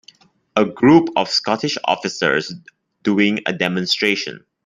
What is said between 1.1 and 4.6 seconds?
of Scottish officers doing a demonstration.